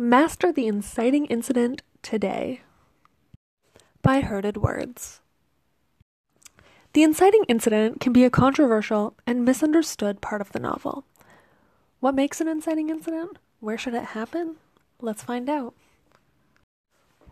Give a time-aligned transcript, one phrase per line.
[0.00, 2.62] Master the inciting incident today.
[4.00, 5.20] By Herded Words.
[6.94, 11.04] The inciting incident can be a controversial and misunderstood part of the novel.
[11.98, 13.36] What makes an inciting incident?
[13.60, 14.56] Where should it happen?
[15.02, 15.74] Let's find out.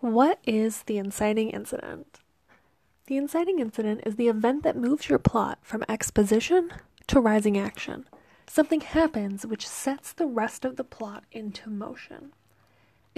[0.01, 2.19] What is the inciting incident?
[3.07, 6.71] The inciting incident is the event that moves your plot from exposition
[7.07, 8.05] to rising action.
[8.47, 12.33] Something happens which sets the rest of the plot into motion.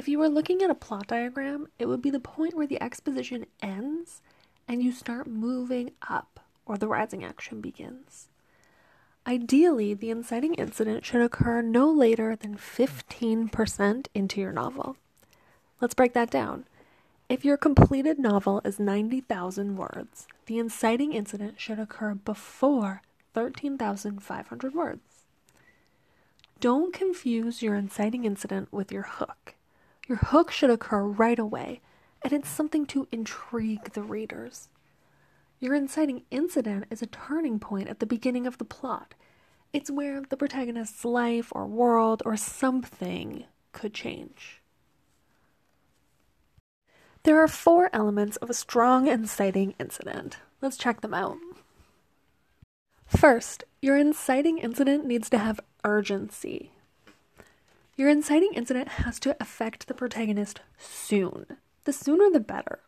[0.01, 2.83] If you were looking at a plot diagram, it would be the point where the
[2.83, 4.23] exposition ends
[4.66, 8.28] and you start moving up, or the rising action begins.
[9.27, 14.97] Ideally, the inciting incident should occur no later than 15% into your novel.
[15.83, 16.64] Let's break that down.
[17.28, 23.03] If your completed novel is 90,000 words, the inciting incident should occur before
[23.34, 25.27] 13,500 words.
[26.59, 29.56] Don't confuse your inciting incident with your hook.
[30.09, 31.81] Your hook should occur right away,
[32.23, 34.69] and it's something to intrigue the readers.
[35.61, 39.15] Your inciting incident is a turning point at the beginning of the plot.
[39.73, 44.61] It's where the protagonist's life or world or something could change.
[47.23, 50.39] There are four elements of a strong inciting incident.
[50.62, 51.37] Let's check them out.
[53.07, 56.73] First, your inciting incident needs to have urgency.
[58.01, 61.45] Your inciting incident has to affect the protagonist soon.
[61.84, 62.79] The sooner the better.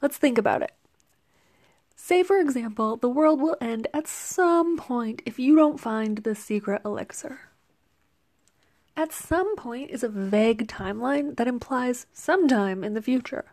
[0.00, 0.70] Let's think about it.
[1.96, 6.36] Say, for example, the world will end at some point if you don't find the
[6.36, 7.40] secret elixir.
[8.96, 13.46] At some point is a vague timeline that implies sometime in the future.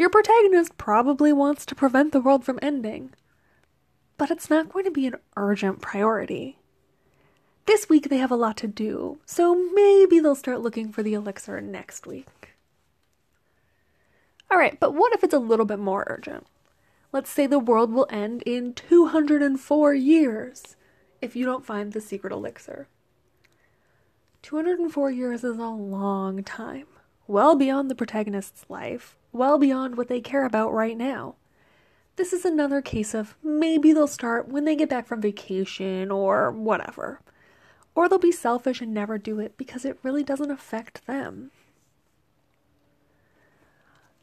[0.00, 3.14] Your protagonist probably wants to prevent the world from ending,
[4.16, 6.57] but it's not going to be an urgent priority.
[7.68, 11.12] This week they have a lot to do, so maybe they'll start looking for the
[11.12, 12.54] elixir next week.
[14.50, 16.46] Alright, but what if it's a little bit more urgent?
[17.12, 20.76] Let's say the world will end in 204 years
[21.20, 22.88] if you don't find the secret elixir.
[24.40, 26.86] 204 years is a long time,
[27.26, 31.34] well beyond the protagonist's life, well beyond what they care about right now.
[32.16, 36.50] This is another case of maybe they'll start when they get back from vacation or
[36.50, 37.20] whatever.
[37.98, 41.50] Or they'll be selfish and never do it because it really doesn't affect them.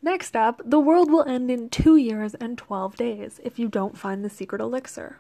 [0.02, 3.98] Next up, the world will end in 2 years and 12 days if you don't
[3.98, 5.20] find the secret elixir.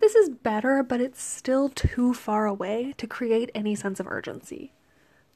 [0.00, 4.72] This is better, but it's still too far away to create any sense of urgency.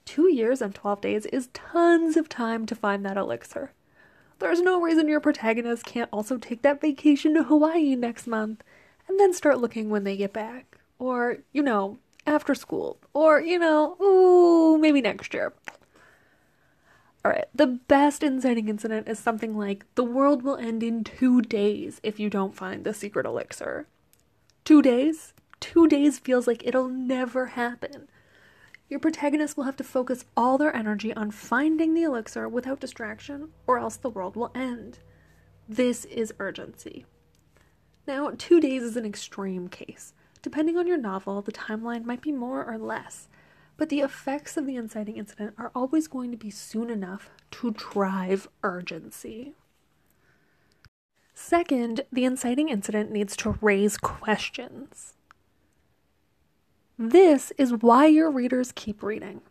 [0.06, 3.73] Two years and 12 days is tons of time to find that elixir.
[4.39, 8.65] There's no reason your protagonist can't also take that vacation to Hawaii next month
[9.06, 10.78] and then start looking when they get back.
[10.98, 12.98] Or, you know, after school.
[13.12, 15.53] Or, you know, ooh, maybe next year.
[17.25, 22.00] Alright, the best inciting incident is something like the world will end in two days
[22.03, 23.87] if you don't find the secret elixir.
[24.64, 25.34] Two days?
[25.60, 28.08] Two days feels like it'll never happen.
[28.88, 33.48] Your protagonist will have to focus all their energy on finding the elixir without distraction,
[33.66, 35.00] or else the world will end.
[35.69, 37.04] This is urgency.
[38.06, 40.14] Now, two days is an extreme case.
[40.43, 43.28] Depending on your novel, the timeline might be more or less,
[43.76, 47.72] but the effects of the inciting incident are always going to be soon enough to
[47.72, 49.54] drive urgency.
[51.34, 55.15] Second, the inciting incident needs to raise questions.
[56.99, 59.43] This is why your readers keep reading.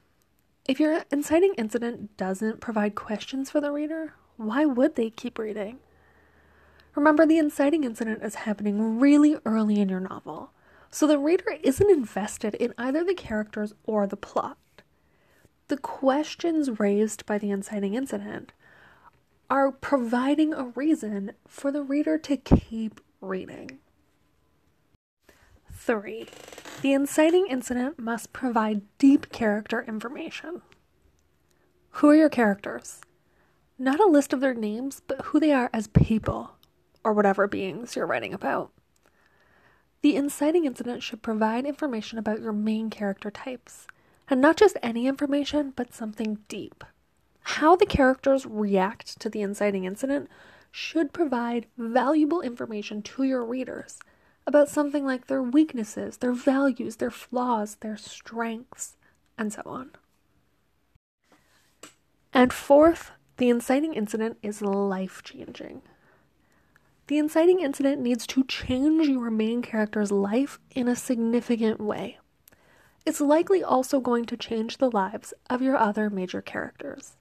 [0.66, 5.80] If your inciting incident doesn't provide questions for the reader, why would they keep reading?
[6.94, 10.52] Remember, the inciting incident is happening really early in your novel,
[10.90, 14.58] so the reader isn't invested in either the characters or the plot.
[15.68, 18.53] The questions raised by the inciting incident
[19.50, 23.80] are providing a reason for the reader to keep reading.
[25.72, 26.28] 3.
[26.81, 30.62] The inciting incident must provide deep character information.
[31.92, 33.01] Who are your characters?
[33.80, 36.51] Not a list of their names, but who they are as people,
[37.04, 38.72] or whatever beings you're writing about.
[40.02, 43.88] The inciting incident should provide information about your main character types,
[44.30, 46.84] and not just any information, but something deep.
[47.42, 50.30] How the characters react to the inciting incident
[50.72, 54.00] should provide valuable information to your readers
[54.46, 58.96] about something like their weaknesses, their values, their flaws, their strengths,
[59.38, 59.92] and so on.
[62.34, 65.82] And fourth, the inciting incident is life changing.
[67.07, 72.19] The inciting incident needs to change your main character's life in a significant way.
[73.07, 77.15] it's likely also going to change the lives of your other major characters.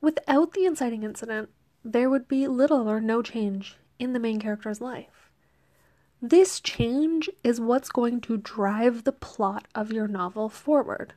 [0.00, 1.50] Without the inciting incident,
[1.84, 5.30] there would be little or no change in the main character's life.
[6.22, 11.12] This change is what's going to drive the plot of your novel forward.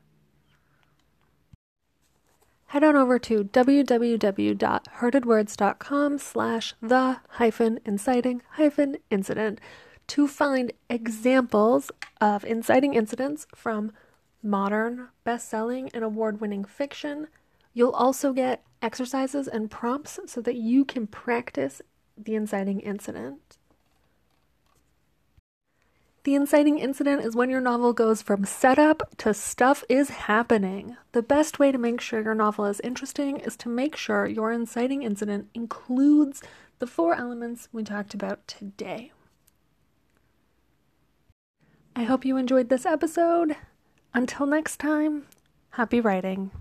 [2.74, 9.62] Head on over to www.heartedwords.com slash the hyphen inciting hyphen incident
[10.08, 13.92] to find examples of inciting incidents from
[14.42, 17.28] modern, best selling, and award winning fiction.
[17.76, 21.80] You'll also get exercises and prompts so that you can practice
[22.18, 23.60] the inciting incident.
[26.24, 30.96] The inciting incident is when your novel goes from setup to stuff is happening.
[31.12, 34.50] The best way to make sure your novel is interesting is to make sure your
[34.50, 36.42] inciting incident includes
[36.80, 39.12] the four elements we talked about today.
[41.94, 43.58] I hope you enjoyed this episode.
[44.14, 45.26] Until next time,
[45.72, 46.52] happy writing.